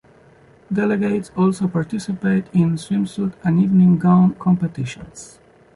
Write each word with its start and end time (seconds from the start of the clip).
Delegates 0.73 1.29
also 1.37 1.67
participate 1.67 2.47
in 2.55 2.71
swimsuit 2.75 3.33
and 3.43 3.59
evening 3.61 3.99
gown 3.99 4.33
competitions. 4.33 5.37